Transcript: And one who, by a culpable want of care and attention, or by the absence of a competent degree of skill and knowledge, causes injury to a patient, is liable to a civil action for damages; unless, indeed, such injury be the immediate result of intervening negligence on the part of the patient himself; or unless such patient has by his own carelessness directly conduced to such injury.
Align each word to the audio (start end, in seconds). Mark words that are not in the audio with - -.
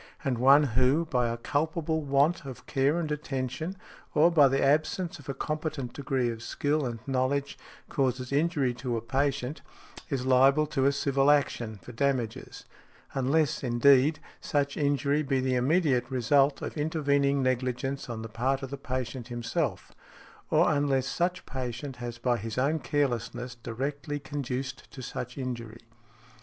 And 0.23 0.39
one 0.39 0.63
who, 0.63 1.05
by 1.05 1.27
a 1.29 1.37
culpable 1.37 2.01
want 2.01 2.43
of 2.43 2.65
care 2.65 2.97
and 2.99 3.11
attention, 3.11 3.77
or 4.15 4.31
by 4.31 4.47
the 4.47 4.59
absence 4.63 5.19
of 5.19 5.29
a 5.29 5.35
competent 5.35 5.93
degree 5.93 6.31
of 6.31 6.41
skill 6.41 6.87
and 6.87 6.97
knowledge, 7.05 7.55
causes 7.87 8.31
injury 8.31 8.73
to 8.81 8.97
a 8.97 9.01
patient, 9.01 9.61
is 10.09 10.25
liable 10.25 10.65
to 10.65 10.85
a 10.87 10.91
civil 10.91 11.29
action 11.29 11.77
for 11.83 11.91
damages; 11.91 12.65
unless, 13.13 13.63
indeed, 13.63 14.19
such 14.39 14.75
injury 14.75 15.21
be 15.21 15.39
the 15.39 15.53
immediate 15.53 16.09
result 16.09 16.63
of 16.63 16.77
intervening 16.79 17.43
negligence 17.43 18.09
on 18.09 18.23
the 18.23 18.27
part 18.27 18.63
of 18.63 18.71
the 18.71 18.77
patient 18.77 19.27
himself; 19.27 19.91
or 20.49 20.67
unless 20.73 21.05
such 21.05 21.45
patient 21.45 21.97
has 21.97 22.17
by 22.17 22.37
his 22.37 22.57
own 22.57 22.79
carelessness 22.79 23.53
directly 23.53 24.17
conduced 24.17 24.89
to 24.91 25.03
such 25.03 25.37
injury. 25.37 25.81